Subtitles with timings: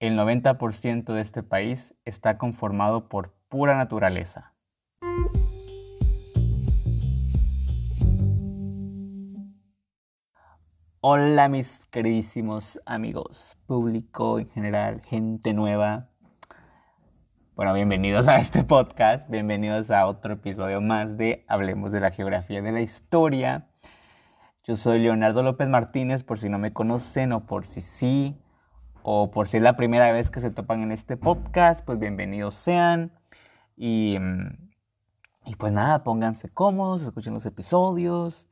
[0.00, 4.54] el 90% de este país está conformado por pura naturaleza.
[11.02, 16.08] Hola mis queridísimos amigos, público en general, gente nueva.
[17.54, 22.62] Bueno, bienvenidos a este podcast, bienvenidos a otro episodio más de Hablemos de la Geografía
[22.62, 23.68] de la Historia.
[24.64, 28.38] Yo soy Leonardo López Martínez, por si no me conocen o por si sí,
[29.02, 32.54] o por si es la primera vez que se topan en este podcast, pues bienvenidos
[32.54, 33.12] sean.
[33.76, 34.70] Y, mm,
[35.46, 38.44] y pues nada, pónganse cómodos, escuchen los episodios.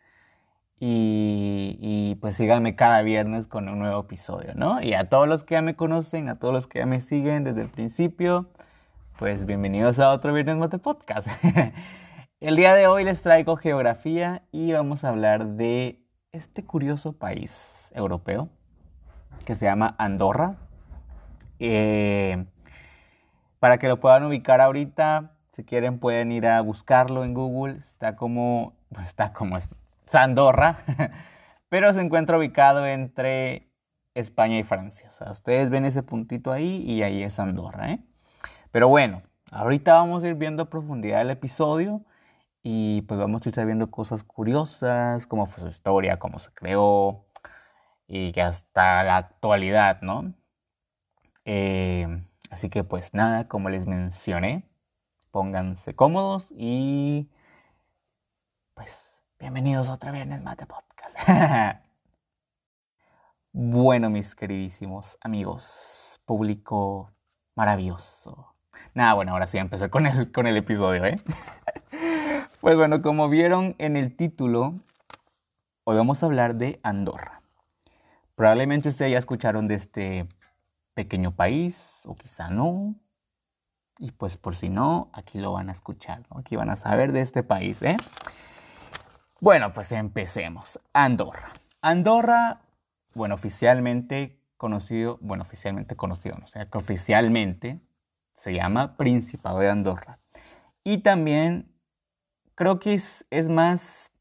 [0.80, 4.80] Y, y, pues síganme cada viernes con un nuevo episodio, ¿no?
[4.80, 7.42] Y a todos los que ya me conocen, a todos los que ya me siguen
[7.42, 8.48] desde el principio,
[9.18, 11.26] pues bienvenidos a otro Viernes Mate Podcast.
[12.40, 17.90] el día de hoy les traigo geografía y vamos a hablar de este curioso país
[17.96, 18.48] europeo
[19.44, 20.56] que se llama Andorra.
[21.60, 22.44] Eh,
[23.58, 27.76] para que lo puedan ubicar ahorita, si quieren pueden ir a buscarlo en Google.
[27.78, 29.68] Está como, está como es
[30.12, 30.78] Andorra,
[31.68, 33.68] pero se encuentra ubicado entre
[34.14, 35.10] España y Francia.
[35.10, 38.00] O sea, ustedes ven ese puntito ahí y ahí es Andorra, ¿eh?
[38.70, 42.02] Pero bueno, ahorita vamos a ir viendo a profundidad el episodio
[42.62, 47.26] y pues vamos a ir sabiendo cosas curiosas, cómo fue su historia, cómo se creó
[48.08, 50.32] y que hasta la actualidad, ¿no?
[51.44, 54.66] Eh, así que pues nada, como les mencioné,
[55.30, 57.30] pónganse cómodos y
[58.74, 61.16] pues bienvenidos a otro Viernes Mate Podcast.
[63.52, 67.12] bueno, mis queridísimos amigos, público
[67.54, 68.54] maravilloso.
[68.94, 71.20] Nada, bueno, ahora sí empecé con el, con el episodio, ¿eh?
[72.60, 74.72] pues bueno, como vieron en el título,
[75.84, 77.37] hoy vamos a hablar de Andorra.
[78.38, 80.28] Probablemente ustedes ya escucharon de este
[80.94, 82.94] pequeño país, o quizá no.
[83.98, 86.38] Y pues por si no, aquí lo van a escuchar, ¿no?
[86.38, 87.96] Aquí van a saber de este país, ¿eh?
[89.40, 90.78] Bueno, pues empecemos.
[90.92, 91.52] Andorra.
[91.82, 92.60] Andorra,
[93.12, 97.80] bueno, oficialmente conocido, bueno, oficialmente conocido, o sea, que oficialmente
[98.34, 100.20] se llama Principado de Andorra.
[100.84, 101.74] Y también
[102.54, 104.12] creo que es, es más,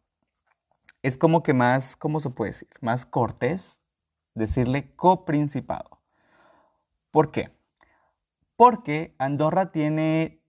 [1.04, 2.70] es como que más, ¿cómo se puede decir?
[2.82, 3.80] Más cortés
[4.38, 6.00] decirle coprincipado.
[7.12, 7.52] ¿Por qué?
[8.56, 10.42] Porque Andorra tiene,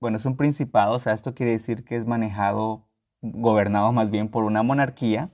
[0.00, 2.86] bueno, es un principado, o sea, esto quiere decir que es manejado,
[3.22, 5.30] gobernado más bien por una monarquía,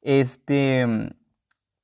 [0.02, 0.84] Este,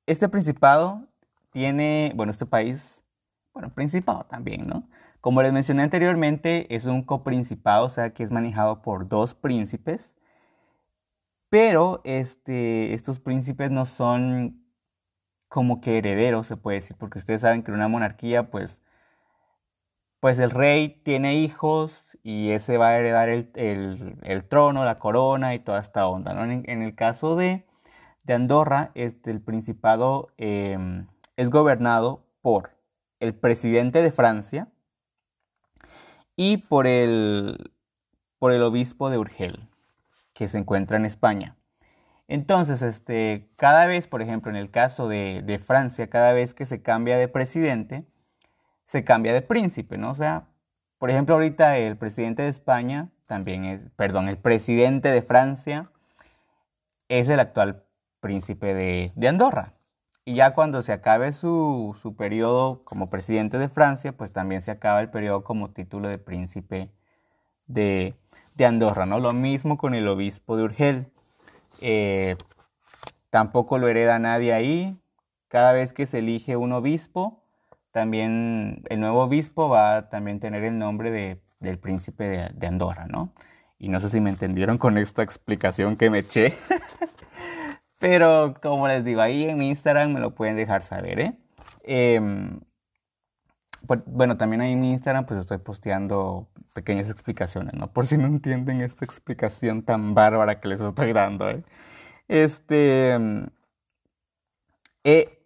[0.07, 1.07] este principado
[1.51, 3.05] tiene, bueno, este país,
[3.53, 4.89] bueno, principado también, ¿no?
[5.21, 10.15] Como les mencioné anteriormente, es un coprincipado, o sea que es manejado por dos príncipes,
[11.51, 14.65] pero este, estos príncipes no son
[15.49, 18.81] como que herederos, se puede decir, porque ustedes saben que en una monarquía, pues,
[20.21, 25.59] pues el rey tiene hijos y ese va a heredar el, trono, la corona y
[25.59, 26.35] toda esta onda.
[26.35, 26.45] ¿no?
[26.45, 27.67] En, el caso de,
[28.25, 31.07] de Andorra, este, el principado em,
[31.37, 32.73] es gobernado por
[33.21, 34.69] el presidente de Francia
[36.37, 37.73] y por el,
[38.39, 39.69] por el obispo de Urgel,
[40.33, 41.58] que se encuentra en España.
[42.29, 46.67] Entonces, este, cada vez, por ejemplo, en el caso de, de Francia, cada vez que
[46.67, 48.05] se cambia de presidente,
[48.85, 50.11] se cambia de príncipe, ¿no?
[50.11, 50.49] O sea,
[50.99, 55.91] por ejemplo, ahorita el presidente de España también es, perdón, el presidente de Francia
[57.09, 57.85] es el actual
[58.21, 59.75] príncipe de, Andorra.
[60.25, 64.71] Y ya cuando se acabe su, su, periodo como presidente de Francia, pues también se
[64.71, 66.91] acaba el periodo como título de príncipe
[67.67, 68.17] de,
[68.59, 69.21] Andorra, ¿no?
[69.21, 71.13] Lo mismo con el obispo de Urgel.
[71.81, 72.37] Eh,
[73.31, 75.01] tampoco lo hereda nadie ahí.
[75.49, 77.43] Cada vez que se elige un obispo,
[77.93, 83.07] también el nuevo obispo va a también tener el nombre de, del príncipe de, Andorra,
[83.07, 83.33] ¿no?
[83.79, 86.55] Y no sé si me entendieron con esta explicación que me eché.
[87.99, 91.33] Pero como les digo, ahí en mi Instagram me lo pueden dejar saber, ¿eh?
[91.85, 92.21] Pues,
[94.07, 97.93] bueno, también ahí en mi Instagram pues estoy posteando pequeñas explicaciones, ¿no?
[97.93, 101.65] Por si no entienden esta explicación tan bárbara que les estoy dando, ¿eh?
[102.29, 103.17] Este...
[105.05, 105.39] Eh,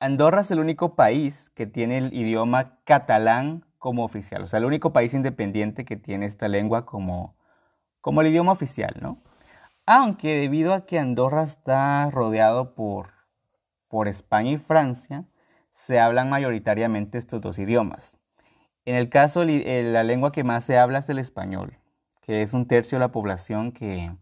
[0.00, 4.64] Andorra es el único país que tiene el idioma catalán como oficial, o sea, el
[4.64, 7.36] único país independiente que tiene esta lengua como,
[8.00, 9.22] como el idioma oficial, ¿no?
[9.86, 13.10] Aunque debido a que Andorra está rodeado por,
[13.88, 15.24] por España y Francia,
[15.80, 18.18] se hablan mayoritariamente estos dos idiomas.
[18.84, 21.78] En el caso, la lengua que más se habla es el español,
[22.20, 24.14] que es un tercio de la población que,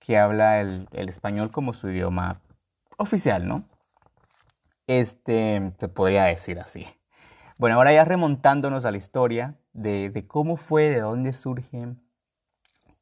[0.00, 2.40] que habla el, el español como su idioma
[2.96, 3.64] oficial, ¿no?
[4.88, 6.86] Este, te podría decir así.
[7.56, 11.94] Bueno, ahora ya remontándonos a la historia de, cómo fue, de dónde surge,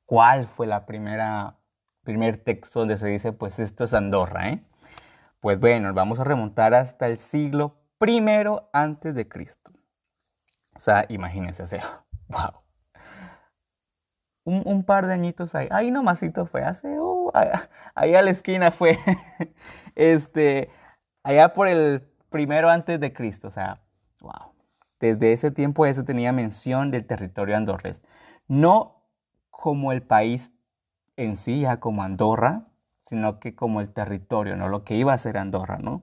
[0.04, 1.56] cuál fue la primera,
[2.02, 4.62] primer texto donde se dice, pues esto es Andorra, ¿eh?
[5.42, 9.72] Pues bueno, vamos a remontar hasta el siglo primero antes de Cristo.
[10.72, 11.66] O sea, imagínense, o
[12.28, 12.62] wow.
[14.64, 17.32] Un, par de añitos ahí, ahí nomasito fue, hace, uh,
[17.96, 19.00] ahí a la esquina fue,
[19.96, 20.70] este,
[21.24, 23.82] allá por el primero antes de Cristo, o sea,
[24.20, 24.52] wow.
[25.00, 28.00] Desde ese tiempo eso tenía mención del territorio andorrés.
[28.46, 29.08] No
[29.50, 30.52] como el país
[31.16, 32.68] en sí, ya como Andorra,
[33.12, 34.68] sino que como el territorio, ¿no?
[34.68, 36.02] Lo que iba a ser Andorra, ¿no?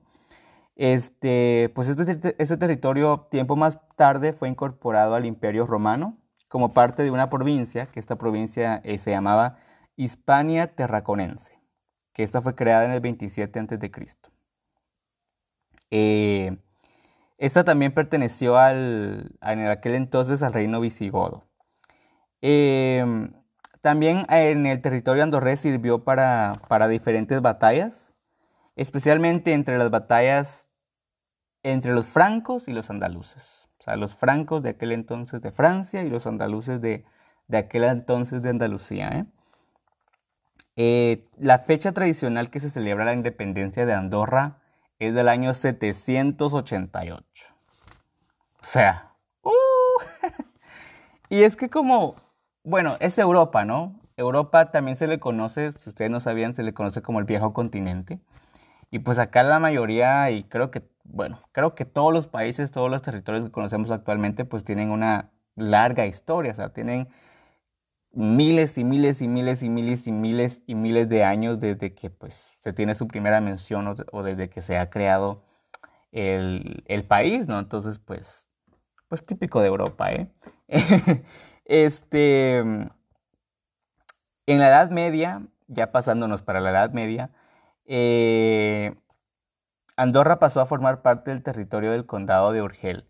[0.76, 6.16] Este, pues este, este territorio tiempo más tarde fue incorporado al Imperio Romano
[6.46, 9.56] como parte de una provincia, que esta provincia eh, se llamaba
[9.96, 11.58] Hispania Terraconense,
[12.12, 13.90] que esta fue creada en el 27 a.C.
[15.90, 16.58] Eh,
[17.38, 21.42] esta también perteneció al, en aquel entonces al reino visigodo.
[22.40, 23.32] Em,
[23.80, 28.14] también en el territorio andorrés sirvió para, para diferentes batallas,
[28.76, 30.70] especialmente entre las batallas
[31.62, 33.68] entre los francos y los andaluces.
[33.78, 37.04] O sea, los francos de aquel entonces de Francia y los andaluces de,
[37.48, 39.08] de aquel entonces de Andalucía.
[39.08, 39.26] ¿eh?
[40.76, 44.58] Eh, la fecha tradicional que se celebra la independencia de Andorra
[44.98, 47.24] es del año 788.
[48.62, 49.50] O sea, uh,
[51.30, 52.16] y es que como,
[52.64, 54.00] bueno, es Europa, ¿no?
[54.16, 57.52] Europa también se le conoce, si ustedes no sabían, se le conoce como el viejo
[57.52, 58.20] continente.
[58.90, 62.90] Y pues acá la mayoría, y creo que, bueno, creo que todos los países, todos
[62.90, 67.08] los territorios que conocemos actualmente, pues tienen una larga historia, o sea, tienen
[68.12, 72.10] miles y miles y miles y miles y miles y miles de años desde que
[72.10, 75.44] pues, se tiene su primera mención o, desde que se ha creado
[76.12, 77.58] el, país, ¿no?
[77.58, 78.48] Entonces, pues,
[79.08, 80.30] pues típico de Europa, ¿eh?
[81.70, 82.90] este, en
[84.46, 87.30] la Edad Media, ya pasándonos para la Edad Media,
[87.86, 88.96] eh,
[89.96, 93.08] Andorra pasó a formar parte del territorio del condado de Urgel,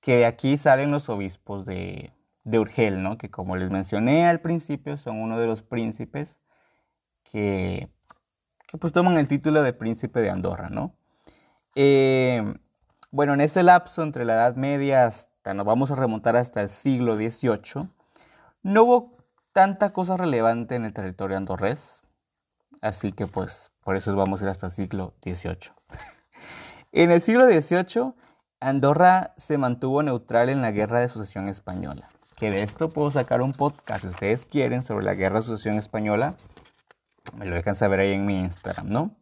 [0.00, 2.12] que de aquí salen los obispos de,
[2.44, 3.18] de Urgel, ¿no?
[3.18, 6.38] que como les mencioné al principio, son uno de los príncipes
[7.24, 7.88] que,
[8.78, 10.68] pues toman el título de príncipe de Andorra.
[10.68, 10.94] ¿no?
[11.74, 12.54] Eh,
[13.10, 16.68] bueno, en ese lapso entre la Edad Media hasta, nos vamos a remontar hasta el
[16.68, 17.88] siglo XVIII,
[18.62, 19.16] no hubo
[19.52, 22.02] tanta cosa relevante en el territorio andorrés,
[22.80, 25.72] así que pues por eso vamos a ir hasta el siglo XVIII.
[26.92, 28.14] en el siglo XVIII,
[28.60, 32.08] Andorra se mantuvo neutral en la Guerra de Sucesión Española
[32.42, 35.76] que de esto puedo sacar un podcast si ustedes quieren sobre la Guerra de Sucesión
[35.76, 36.34] Española.
[37.36, 39.14] Me lo dejan saber ahí en mi Instagram, ¿no?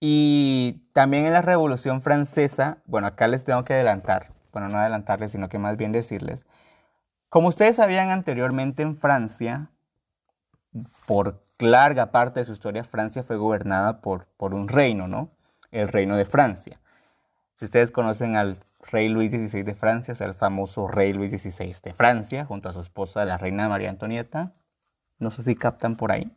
[0.00, 4.33] Y también en la Revolución Francesa, bueno, acá les tengo que adelantar.
[4.54, 6.46] Bueno, no adelantarles, sino que más bien decirles,
[7.28, 9.70] como ustedes sabían anteriormente en Francia,
[11.06, 15.30] por larga parte de su historia, Francia fue gobernada por, por un reino, ¿no?
[15.70, 16.80] El reino de Francia.
[17.54, 18.58] Si ustedes conocen al
[18.90, 22.68] rey Luis XVI de Francia, o sea, el famoso rey Luis XVI de Francia, junto
[22.68, 24.52] a su esposa, la reina María Antonieta,
[25.18, 26.30] no sé si captan por ahí.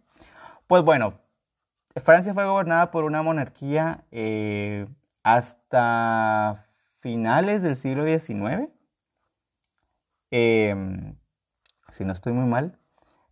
[0.68, 1.20] Pues bueno,
[2.04, 4.88] Francia fue gobernada por una monarquía eh,
[5.24, 6.67] hasta
[7.00, 8.70] finales del siglo XIX.
[10.32, 11.16] Em,
[11.90, 12.78] si no estoy muy mal,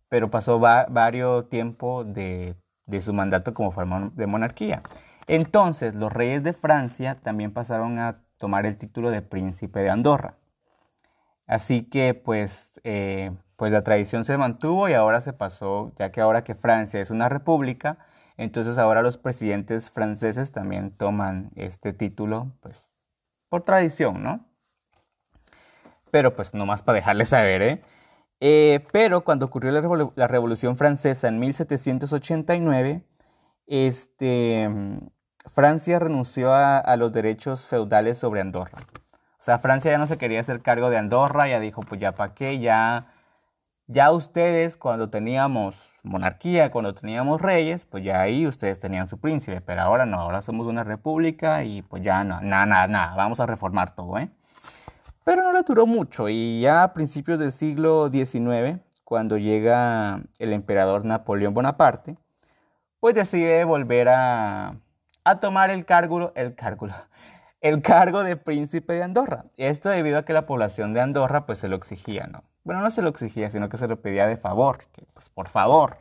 [0.08, 2.56] pero pasó varios tiempo de,
[2.86, 4.82] de, su mandato como forma de monarquía.
[5.26, 10.36] Entonces, los reyes de Francia también pasaron a tomar el título de príncipe de Andorra.
[11.46, 16.20] Así que, pues, eh, pues la tradición se mantuvo y ahora se pasó, ya que
[16.20, 17.98] ahora que Francia es una república,
[18.36, 22.92] entonces ahora los presidentes franceses también toman este título, pues,
[23.48, 24.46] por tradición, ¿no?
[26.10, 27.82] Pero pues nomás para dejarles saber, ¿eh?
[28.40, 33.02] eh pero cuando ocurrió la, Revolución Francesa en 1789,
[33.66, 34.68] este,
[35.52, 38.78] Francia renunció a, los derechos feudales sobre Andorra.
[39.12, 42.12] O sea, Francia ya no se quería hacer cargo de Andorra, ya dijo, pues ya
[42.12, 43.12] para qué, ya,
[43.88, 49.60] ya ustedes cuando teníamos monarquía, cuando teníamos reyes, pues ya ahí ustedes tenían su príncipe,
[49.60, 53.40] pero ahora no, ahora somos una república y pues ya no, nada, nada, nada, vamos
[53.40, 54.30] a reformar todo, ¿eh?
[55.24, 60.52] Pero no le duró mucho y ya a principios del siglo XIX, cuando llega el
[60.52, 62.16] emperador Napoleón Bonaparte,
[63.00, 64.76] pues decide volver a,
[65.24, 66.88] a tomar el cargo, el cargo,
[67.60, 69.46] el cargo de príncipe de Andorra.
[69.56, 72.44] Esto debido a que la población de Andorra pues se lo exigía, ¿no?
[72.66, 75.48] Bueno, no se lo exigía, sino que se lo pedía de favor, que pues por
[75.48, 75.98] favor,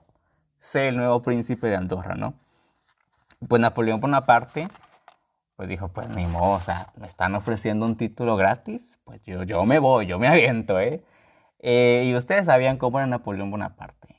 [0.57, 2.33] sé el nuevo príncipe de Andorra, ¿no?
[3.47, 4.67] Pues Napoleón Bonaparte
[5.55, 9.43] pues dijo, pues ni modo, o sea, me están ofreciendo un título gratis, pues yo,
[9.43, 11.03] yo me voy, yo me aviento, ¿eh?
[11.59, 12.03] ¿eh?
[12.07, 14.15] Y ustedes sabían cómo era Napoleón Bonaparte.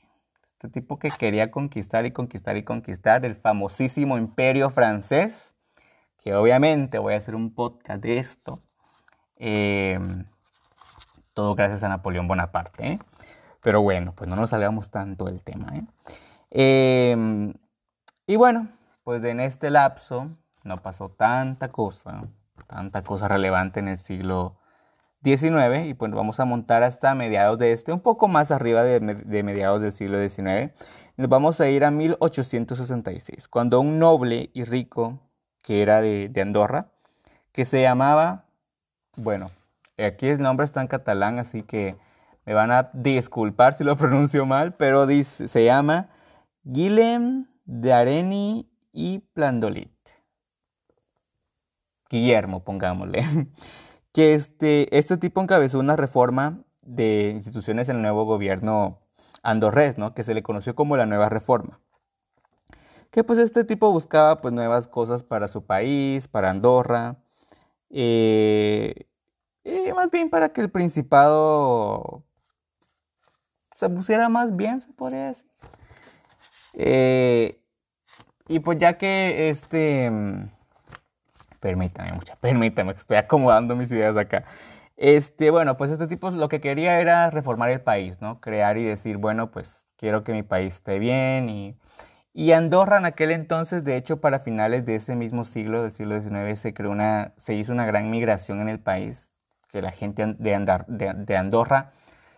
[0.53, 5.53] Este tipo que quería conquistar y conquistar y conquistar el famosísimo imperio francés,
[6.23, 8.63] que obviamente voy a hacer un podcast de esto.
[9.35, 10.25] Em,
[11.37, 12.93] todo gracias a Napoleón Bonaparte.
[12.93, 12.99] ¿eh?
[13.61, 15.67] Pero bueno, pues no nos salgamos tanto del tema.
[15.77, 15.83] ¿eh?
[16.49, 17.53] Em,
[18.25, 18.69] y bueno,
[19.03, 20.31] pues en este lapso
[20.63, 22.23] no pasó tanta cosa,
[22.65, 24.55] tanta cosa relevante en el siglo
[25.21, 28.99] 19 y pues vamos a montar hasta mediados de este, un poco más arriba de,
[29.43, 30.73] mediados del siglo XIX.
[31.17, 35.19] Nos vamos a ir a 1866, cuando un noble y rico
[35.61, 36.87] que era de, Andorra,
[37.51, 38.45] que se llamaba,
[39.17, 39.51] bueno,
[40.05, 41.97] aquí el nombre está en catalán, así que
[42.45, 46.09] me van a disculpar si lo pronuncio mal, pero se llama
[46.63, 49.91] Guillem de Areni y Plandolit.
[52.09, 53.25] Guillermo, pongámosle.
[54.13, 59.01] que este, este tipo encabezó una reforma de instituciones en el nuevo gobierno
[59.43, 60.13] andorrés, ¿no?
[60.13, 61.79] que se le conoció como la nueva reforma.
[63.11, 67.17] Que pues este tipo buscaba pues nuevas cosas para su país, para Andorra,
[67.89, 69.07] eh,
[69.69, 72.23] y más bien para que el principado
[73.73, 75.49] se pusiera más bien, se podría decir.
[76.73, 77.61] Eh,
[78.47, 80.11] y pues ya que este
[81.59, 84.43] Permítame, mucha, permítame, que estoy acomodando mis ideas acá.
[84.95, 88.39] Este, bueno, pues este tipo lo que quería era reformar el país, ¿no?
[88.39, 91.77] Crear y decir, bueno, pues quiero que mi país esté bien y,
[92.33, 96.21] y Andorra en aquel entonces, de hecho, para finales de ese mismo siglo, del siglo
[96.21, 99.31] XIX, se creó una, se hizo una gran migración en el país,
[99.69, 101.91] que la gente de, Andar, de Andorra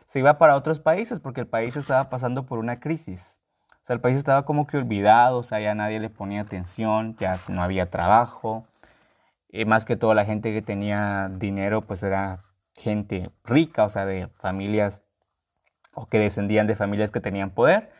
[0.09, 3.37] se iba para otros países porque el país estaba pasando por una crisis.
[3.81, 7.15] O sea, el país estaba como que olvidado, o sea, ya nadie le ponía atención,
[7.17, 8.67] ya no había trabajo,
[9.49, 12.43] y más que todo la gente que tenía dinero, pues era
[12.75, 15.03] gente rica, o sea, de familias
[15.93, 17.91] o que descendían de familias que tenían poder.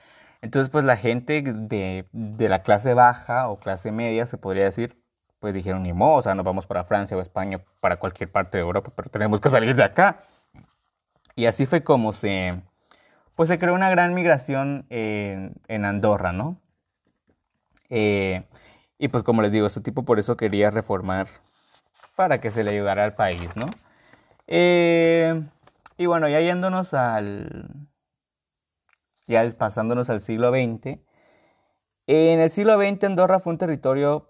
[0.41, 5.03] Entonces, pues la gente de, de la clase baja o clase media, se podría decir,
[5.39, 8.58] pues dijeron, ni modo, o sea, nos vamos para Francia o España, para cualquier parte
[8.58, 10.19] de Europa, pero tenemos que salir de acá.
[11.36, 12.62] Y así fue como se,
[13.36, 16.58] pues se creó una gran migración en, en Andorra, ¿no?
[17.89, 18.43] Eh,
[18.98, 21.27] y pues como les digo, este tipo por eso quería reformar
[22.15, 23.67] para que se le ayudara al país, ¿no?
[24.48, 25.41] Eh,
[25.98, 27.69] y bueno, ya yéndonos al...
[29.27, 31.00] ya pasándonos al siglo XX,
[32.08, 34.28] en el siglo XX Andorra fue un territorio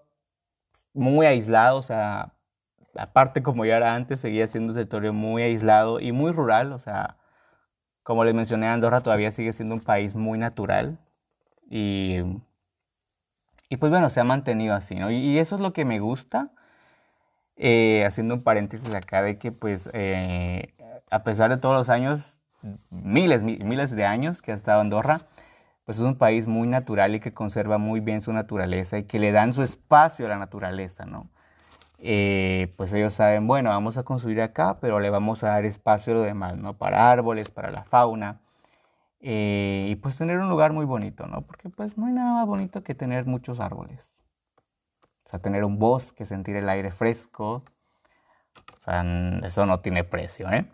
[0.94, 2.34] muy aislado, o sea,
[2.96, 6.78] aparte como ya era antes, seguía siendo un territorio muy aislado y muy rural, o
[6.78, 7.16] sea,
[8.02, 10.98] como les mencioné, Andorra todavía sigue siendo un país muy natural
[11.70, 12.22] y
[13.70, 15.10] y pues bueno, se ha mantenido así, ¿no?
[15.12, 16.50] Y, eso es lo que me gusta.
[17.56, 20.74] Eh, haciendo un paréntesis acá de que pues eh,
[21.10, 22.40] a pesar de todos los años,
[22.90, 25.20] miles, miles de años que ha estado Andorra,
[25.90, 29.18] pues es un país muy natural y que conserva muy bien su naturaleza y que
[29.18, 31.28] le dan su espacio a la naturaleza, ¿no?
[31.98, 36.12] Eh, pues ellos saben, bueno, vamos a construir acá, pero le vamos a dar espacio
[36.12, 36.74] a lo demás, ¿no?
[36.74, 38.38] Para árboles, para la fauna.
[39.20, 41.40] y pues tener un lugar muy bonito, ¿no?
[41.40, 44.22] Porque pues no hay nada más bonito que tener muchos árboles.
[45.24, 47.64] O sea, tener un bosque, sentir el aire fresco.
[48.78, 49.02] O sea,
[49.42, 50.66] eso no tiene precio, ¿eh?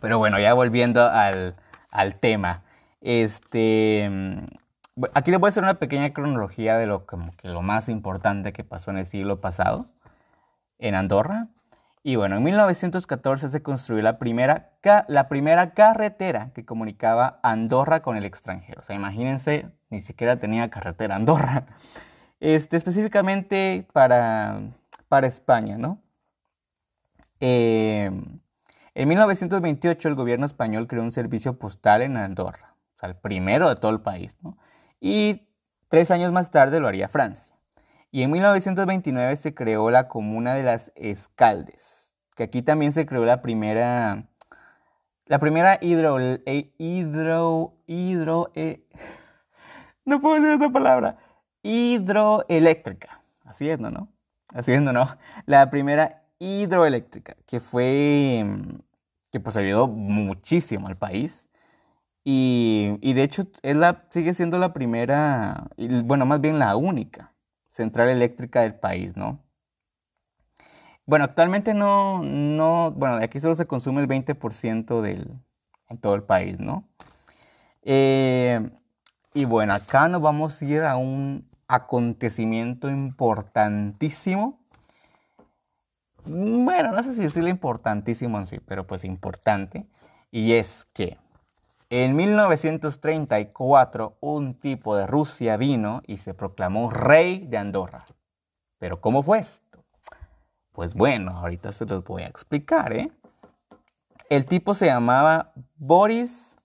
[0.00, 1.54] Pero bueno, ya volviendo al,
[2.18, 2.64] tema.
[3.06, 7.62] Este, mm, aquí les voy a hacer una pequeña cronología de lo, como que lo
[7.62, 9.86] más importante que pasó en el siglo pasado
[10.80, 11.46] en Andorra.
[12.02, 14.72] Y bueno, en 1914 se construyó la primera,
[15.06, 18.80] la primera carretera que comunicaba Andorra con el extranjero.
[18.80, 21.66] O sea, imagínense, ni siquiera tenía carretera Andorra
[22.40, 24.62] este, específicamente para,
[25.08, 26.00] para España, ¿no?
[27.38, 28.10] Eh,
[28.94, 33.68] en 1928 el gobierno español creó un servicio postal en Andorra, o sea, el primero
[33.68, 34.56] de todo el país, ¿no?
[35.00, 35.48] Y
[35.88, 37.52] tres años más tarde lo haría Francia.
[38.10, 43.24] Y en 1929 se creó la comuna de las Escaldes, que aquí también se creó
[43.26, 44.28] la primera,
[45.26, 48.86] la primera hidro, eh, hidro, hidro, eh,
[50.04, 51.18] no puedo decir esta palabra,
[51.62, 53.20] hidroeléctrica.
[53.44, 53.90] Así es, ¿no?
[53.90, 54.08] ¿no?
[54.54, 54.92] Así es, ¿no?
[54.92, 55.08] ¿no?
[55.44, 58.44] La primera hidroeléctrica, que fue,
[59.30, 61.45] que pues ayudó muchísimo al país.
[62.28, 65.68] Y, de hecho es la, sigue siendo la primera,
[66.02, 67.32] bueno, más bien la única
[67.70, 69.44] central eléctrica del país, ¿no?
[71.06, 75.30] Bueno, actualmente no, no, bueno, aquí solo se consume el 20% del,
[75.88, 76.88] en todo el país, ¿no?
[77.82, 78.70] Eh,
[79.32, 84.58] y bueno, acá nos vamos a ir a un acontecimiento importantísimo.
[86.24, 89.86] Bueno, no sé si decirle importantísimo en sí, pero pues importante.
[90.32, 91.18] Y es que
[91.88, 98.04] en 1934 un tipo de Rusia vino y se proclamó rey de Andorra.
[98.78, 99.84] Pero ¿cómo fue esto?
[100.72, 103.10] Pues bueno, ahorita se los voy a explicar, ¿eh?
[104.28, 106.58] El tipo se llamaba Boris...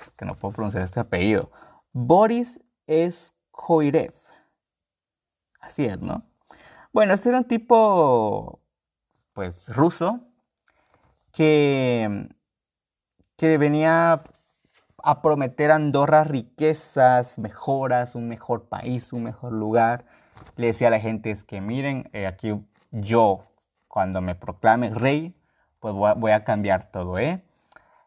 [0.00, 1.50] Es que no puedo pronunciar este apellido.
[1.92, 4.14] Boris es Joirev.
[5.60, 6.24] Así es, ¿no?
[6.92, 8.60] Bueno, este era un tipo,
[9.32, 10.20] pues, ruso,
[11.32, 12.28] que,
[13.36, 14.22] que venía
[15.02, 20.06] a prometer a Andorra riquezas, mejoras, un mejor país, un mejor lugar.
[20.56, 22.54] Le decía a la gente, es que miren, eh, aquí
[22.90, 23.44] yo,
[23.88, 25.34] cuando me proclame rey,
[25.80, 27.42] pues voy a cambiar todo, ¿eh?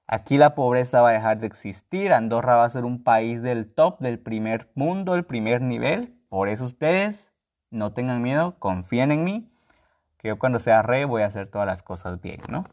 [0.08, 3.72] Aquí la pobreza va a dejar de existir, Andorra va a ser un país del
[3.72, 6.18] top, del primer mundo, el primer nivel.
[6.30, 7.32] Por eso ustedes
[7.70, 9.52] no tengan miedo, confíen en mí,
[10.18, 12.66] que yo cuando sea rey voy a hacer todas las cosas bien, ¿no?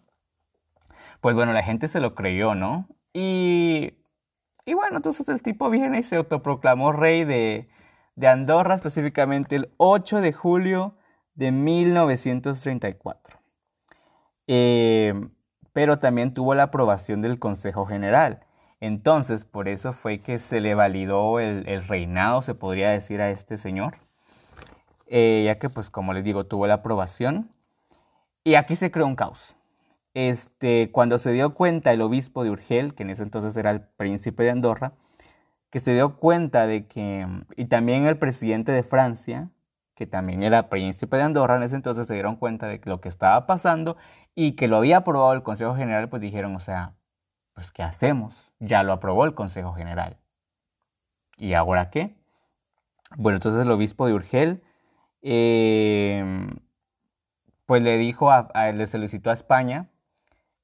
[1.25, 2.87] Pues bueno, la gente se lo creyó, ¿no?
[3.15, 3.95] Y,
[4.67, 7.67] y bueno, entonces el tipo viene y se autoproclamó rey de,
[8.15, 10.99] de Andorra, específicamente el 8 de julio
[11.35, 13.39] de 1934.
[14.49, 15.15] Eh,
[15.73, 18.45] pero también tuvo la aprobación del Consejo General.
[18.81, 23.57] Entonces, por eso fue que se le validó el, reinado, se podría decir, a este
[23.57, 23.97] señor,
[25.07, 27.51] eh, ya que, pues, como les digo, tuvo la aprobación.
[28.45, 29.57] Y aquí se creó un caos.
[30.15, 33.83] Este, cuando se dio cuenta el obispo de Urgel, que en ese entonces era el
[33.83, 34.95] príncipe de Andorra,
[35.71, 39.51] que se dio cuenta de que, y también el presidente de Francia,
[39.97, 43.09] que también era príncipe de Andorra, en ese entonces se dieron cuenta de lo que
[43.09, 43.97] estaba pasando
[44.37, 46.95] y que lo había aprobado el Consejo General, pues dijeron, o sea,
[47.55, 48.53] pues ¿qué hacemos?
[48.61, 50.19] Ya lo aprobó el Consejo General.
[51.37, 52.17] ¿Y ahora qué?
[53.17, 54.63] Bueno, entonces el obispo de Urgel,
[55.23, 56.49] em,
[57.67, 59.89] pues le dijo, a, le solicitó a España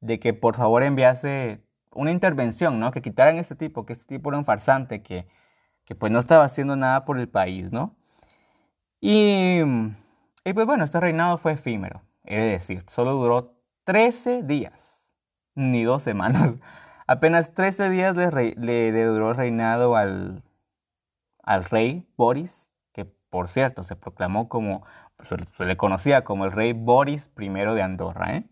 [0.00, 2.90] de que por favor enviase una intervención, ¿no?
[2.92, 5.26] Que quitaran a este tipo, que este tipo era un farsante, que,
[5.84, 7.96] que pues no estaba haciendo nada por el país, ¿no?
[9.00, 9.60] Y,
[10.44, 15.12] y pues bueno, este reinado fue efímero, es decir, solo duró 13 días,
[15.54, 16.56] ni dos semanas.
[17.06, 20.44] Apenas 13 días le, duró el reinado al,
[21.42, 24.84] al, rey Boris, que por cierto se proclamó como,
[25.24, 28.36] se, le conocía como el rey Boris I de Andorra.
[28.36, 28.44] ¿eh?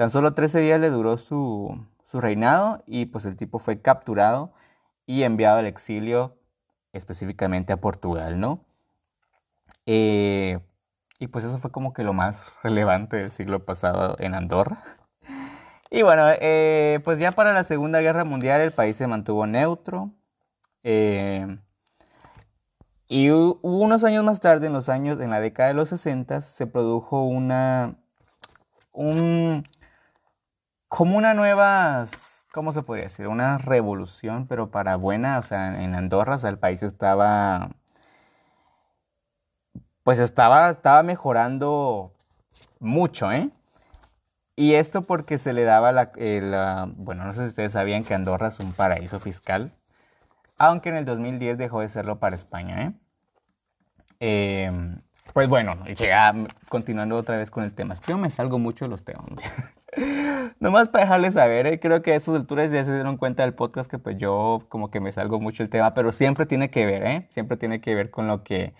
[0.00, 4.50] Tan solo 13 días le duró su, su reinado y pues el tipo fue capturado
[5.04, 6.38] y enviado al exilio
[6.94, 8.64] específicamente a Portugal, ¿no?
[9.84, 10.58] Eh,
[11.18, 14.82] y pues eso fue como que lo más relevante del siglo pasado en Andorra.
[15.90, 20.12] Y bueno, eh, pues ya para la Segunda Guerra Mundial el país se mantuvo neutro.
[20.82, 21.58] Eh,
[23.06, 26.66] Y unos años más tarde, en los años, en la década de los 60, se
[26.66, 27.96] produjo una,
[28.92, 29.66] un,
[30.90, 32.04] como una nueva,
[32.52, 33.28] ¿cómo se podría decir?
[33.28, 37.70] Una revolución, pero para buena, o sea, en Andorra, o sea, el país estaba,
[40.02, 42.12] pues estaba, estaba mejorando
[42.80, 43.50] mucho, ¿eh?
[44.56, 46.10] Y esto porque se le daba la,
[46.96, 49.72] bueno, no sé si ustedes sabían que Andorra es un paraíso fiscal,
[50.58, 52.92] aunque en el 2010 dejó de serlo para España, ¿eh?
[54.18, 55.00] Em,
[55.32, 56.34] pues bueno, ya
[56.68, 59.28] continuando otra vez con el tema, yo me salgo mucho de los temas.
[60.60, 61.80] Nomás para dejarles saber, ¿eh?
[61.80, 64.90] creo que a estas alturas ya se dieron cuenta del podcast que pues yo como
[64.90, 67.26] que me salgo mucho del tema, pero siempre tiene que ver, ¿eh?
[67.30, 68.74] Siempre tiene que ver con lo que,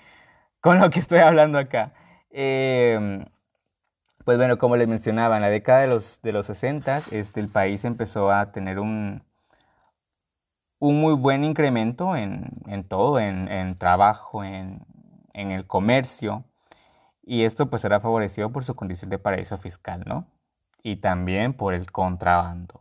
[0.61, 1.95] con lo que estoy hablando acá.
[2.31, 3.25] Eh,
[4.25, 7.49] pues bueno, como les mencionaba, en la década de los, de los 60 este, el
[7.49, 9.23] país empezó a tener un,
[10.79, 14.85] un muy buen incremento en, todo, en, trabajo, en,
[15.35, 16.45] el comercio,
[17.23, 20.27] y esto pues era favorecido por su condición de paraíso fiscal, ¿no?
[20.83, 22.81] Y también por el contrabando.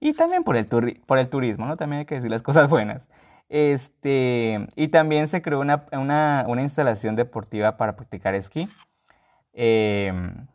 [0.00, 0.66] Y también por el,
[1.06, 1.76] por el turismo, ¿no?
[1.76, 3.08] También hay que decir las cosas buenas.
[3.48, 8.68] Este, y también se creó una, una, instalación deportiva para practicar esquí
[9.60, 10.46] Em,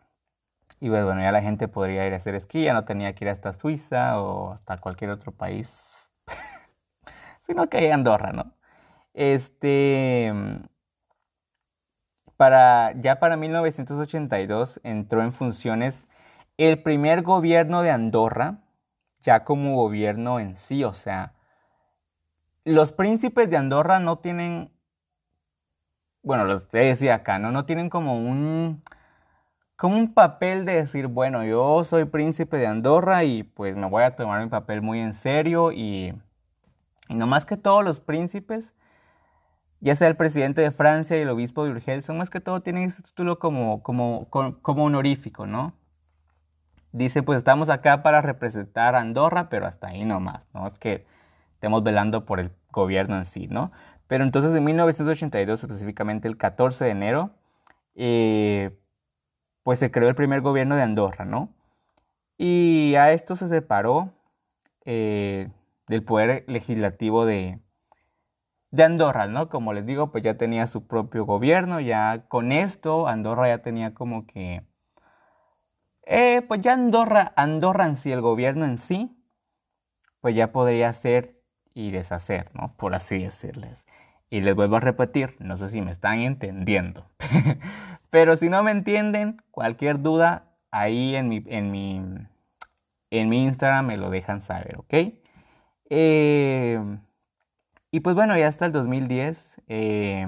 [0.79, 3.25] y pues, bueno, ya la gente podría ir a hacer esquí, ya no tenía que
[3.25, 6.09] ir hasta Suiza o hasta cualquier otro país,
[7.41, 8.53] sino que hay Andorra, ¿no?
[9.13, 10.33] Este,
[12.37, 16.07] para, ya para 1982 entró en funciones
[16.57, 18.59] el primer gobierno de Andorra,
[19.19, 21.33] ya como gobierno en sí, o sea,
[22.65, 24.73] los príncipes de Andorra no tienen
[26.23, 27.51] bueno, los decía acá, ¿no?
[27.51, 28.81] No tienen como un,
[29.75, 34.03] como un papel de decir, bueno, yo soy príncipe de Andorra y pues me voy
[34.03, 36.13] a tomar mi papel muy en serio y,
[37.09, 38.73] y no más que todos los príncipes,
[39.81, 42.61] ya sea el presidente de Francia y el obispo de Urgel, son más que todo
[42.61, 45.73] tienen ese título como, como, como honorífico, ¿no?
[46.93, 50.67] Dice, pues estamos acá para representar a Andorra, pero hasta ahí nomás, ¿no?
[50.67, 51.07] Es que
[51.55, 53.71] estemos velando por el gobierno en sí, ¿no?
[54.07, 57.31] Pero entonces en 1982, específicamente el 14 de enero,
[57.95, 58.79] eh,
[59.63, 61.49] pues se creó el primer gobierno de Andorra, ¿no?
[62.37, 64.13] Y a esto se separó
[64.85, 65.49] eh,
[65.87, 67.59] del poder legislativo de,
[68.71, 69.49] de Andorra, ¿no?
[69.49, 73.95] Como les digo, pues ya tenía su propio gobierno, ya con esto Andorra ya tenía
[73.95, 74.63] como que...
[76.05, 79.17] Eh, pues ya Andorra, Andorra en sí, el gobierno en sí,
[80.21, 81.41] pues ya podría hacer
[81.73, 82.75] y deshacer, ¿no?
[82.77, 83.85] Por así decirles.
[84.29, 87.09] Y les vuelvo a repetir, no sé si me están entendiendo.
[88.09, 92.01] Pero si no me entienden, cualquier duda, ahí en mi, en mi,
[93.09, 94.93] en mi Instagram me lo dejan saber, ¿ok?
[95.89, 96.79] Eh,
[97.91, 100.27] y pues bueno, ya hasta el 2010, eh,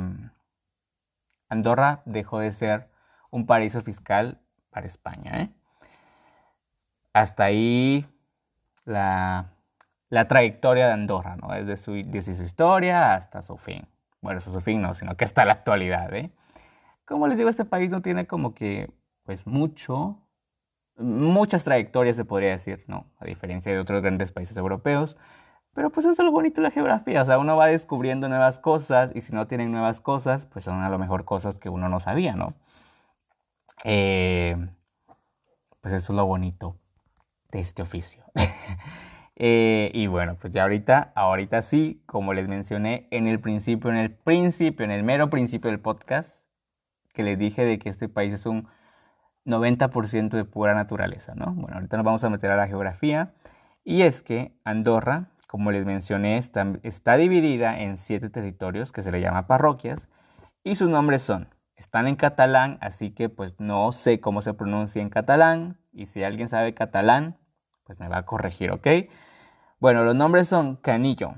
[1.49, 2.89] Andorra dejó de ser
[3.31, 5.31] un paraíso fiscal para España.
[5.41, 5.49] ¿eh?
[7.15, 8.05] Hasta ahí
[8.83, 9.53] la,
[10.09, 11.53] la, trayectoria de Andorra, ¿no?
[11.53, 13.87] Desde su, desde su historia hasta su fin
[14.25, 16.31] bueno, es su fin, no, sino que está la actualidad, ¿eh?
[17.05, 18.91] Como les digo, este país no tiene como que,
[19.23, 20.17] pues mucho,
[20.97, 23.05] muchas trayectorias se podría decir, ¿no?
[23.19, 25.15] A diferencia de otros grandes países europeos.
[25.75, 28.59] Pero pues eso es lo bonito de la geografía, o sea, uno va descubriendo nuevas
[28.59, 31.87] cosas y si no tienen nuevas cosas, pues son a lo mejor cosas que uno
[31.89, 32.55] no sabía, ¿no?
[33.83, 34.57] Eh,
[35.81, 36.77] pues eso es lo bonito
[37.55, 38.23] de este oficio.
[39.37, 43.97] Eh, y bueno, pues ya ahorita, ahorita sí, como les mencioné en el principio, en
[43.97, 46.45] el principio, en el mero principio del podcast,
[47.11, 48.69] que les dije de que este país es un
[49.45, 51.47] 90% de pura naturaleza, ¿no?
[51.53, 53.33] Bueno, ahorita nos vamos a meter a la geografía.
[53.83, 59.11] Y es que Andorra, como les mencioné, está, está dividida en siete territorios que se
[59.11, 60.07] le llama parroquias
[60.63, 65.01] y sus nombres son, están en catalán, así que pues no sé cómo se pronuncia
[65.01, 67.37] en catalán y si alguien sabe catalán,
[67.85, 68.87] pues me va a corregir, ¿ok?
[69.79, 71.35] Bueno, los nombres son Canillo,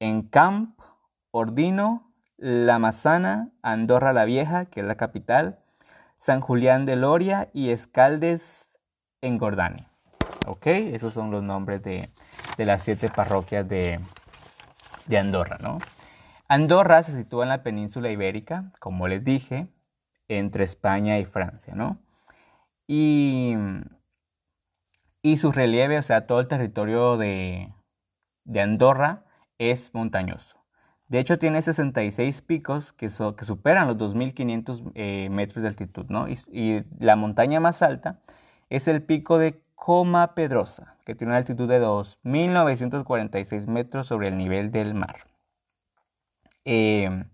[0.00, 0.78] Encamp,
[1.30, 5.60] Ordino, La Mazana, Andorra la Vieja, que es la capital,
[6.16, 8.68] San Julián de Loria y Escaldes
[9.20, 9.86] en Gordani.
[10.46, 10.66] ¿Ok?
[10.66, 12.08] Esos son los nombres de,
[12.58, 14.00] las siete parroquias de,
[15.06, 15.78] de Andorra, ¿no?
[16.48, 19.68] Andorra se sitúa en la península ibérica, como les dije,
[20.28, 21.98] entre España y Francia, ¿no?
[22.86, 23.54] Y
[25.24, 27.72] y su relieve, o sea, todo el territorio de,
[28.54, 29.24] Andorra
[29.56, 30.62] es montañoso.
[31.08, 36.28] De hecho, tiene 66 picos que, que superan los 2.500 eh, metros de altitud, ¿no?
[36.28, 38.20] Y, la montaña más alta
[38.68, 44.36] es el pico de Coma Pedrosa, que tiene una altitud de 2.946 metros sobre el
[44.36, 45.26] nivel del mar.
[46.66, 47.24] Eh,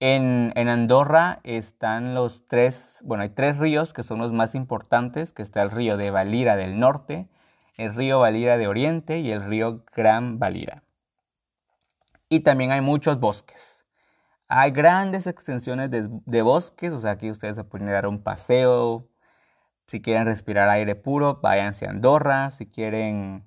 [0.00, 5.42] en, Andorra están los tres, bueno, hay tres ríos que son los más importantes, que
[5.42, 7.28] está el río de Valira del norte,
[7.76, 10.84] el río Valira de oriente y el río Gran Valira.
[12.28, 13.84] Y también hay muchos bosques.
[14.48, 19.08] Hay grandes extensiones de, de bosques, o sea, aquí ustedes se pueden dar un paseo.
[19.86, 22.50] Si quieren respirar aire puro, váyanse a Andorra.
[22.50, 23.44] Si quieren,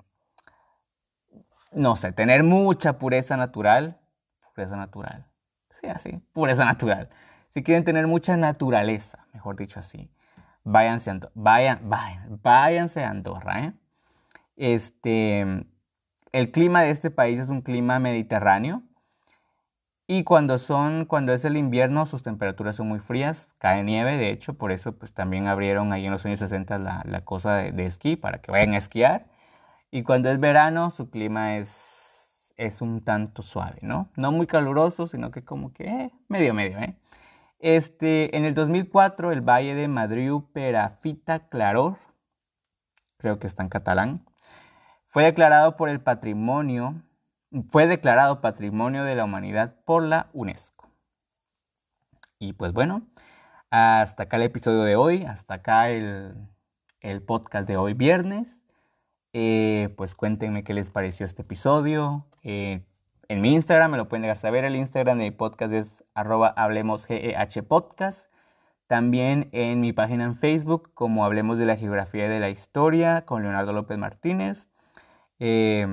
[1.72, 4.00] no sé, tener mucha pureza natural,
[4.54, 5.31] pureza natural
[5.82, 7.10] Sí, así, pureza natural.
[7.50, 10.12] Si quieren tener mucha naturaleza, mejor dicho así,
[10.64, 13.66] váyanse a Andorra, vayan, vayan, váyanse a Andorra.
[13.66, 13.74] ¿eh?
[14.58, 15.66] Este,
[16.32, 18.84] el clima de este país es un clima mediterráneo.
[20.06, 24.30] Y cuando son, cuando es el invierno, sus temperaturas son muy frías, cae nieve, de
[24.30, 27.72] hecho, por eso pues también abrieron ahí en los años 60 la, la cosa de,
[27.72, 29.28] de esquí, para que vayan a esquiar.
[29.90, 31.91] Y cuando es verano, su clima es
[32.58, 34.10] es un tanto suave, ¿no?
[34.16, 36.96] No muy caluroso, sino que como que eh, medio medio, ¿eh?
[37.60, 41.98] Este, en el 2004, el Valle de Madriu Perafita Claror,
[43.18, 44.26] creo que está en catalán,
[45.08, 47.04] fue declarado por el patrimonio,
[47.70, 50.90] fue declarado Patrimonio de la Humanidad por la UNESCO.
[52.40, 53.04] Y pues bueno,
[53.70, 56.34] hasta acá el episodio de hoy, hasta acá el,
[57.02, 58.61] el podcast de hoy viernes.
[59.34, 62.26] Eh, pues cuéntenme qué les pareció este episodio.
[62.44, 62.86] Eh,
[63.30, 64.66] en mi Instagram me lo pueden dejar saber.
[64.66, 68.32] El Instagram de mi podcast es arroba hablemosgehpodcast.
[68.88, 73.26] También en mi página en Facebook como Hablemos de la Geografía y de la Historia
[73.26, 74.70] con Leonardo López Martínez.
[75.40, 75.88] Eh,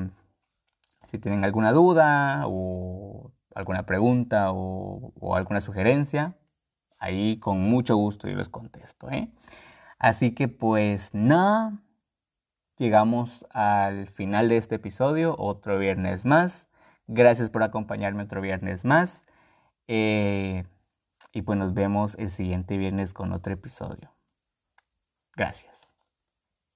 [1.04, 6.36] si tienen alguna duda o alguna pregunta o, o, alguna sugerencia,
[6.98, 9.08] ahí con mucho gusto yo les contesto.
[9.98, 11.78] Así que pues nada
[12.78, 16.68] llegamos al final de este episodio, otro viernes más.
[17.06, 19.24] Gracias por acompañarme otro viernes más.
[19.88, 20.64] Eh,
[21.32, 24.14] y pues nos vemos el siguiente viernes con otro episodio.
[25.36, 25.87] Gracias.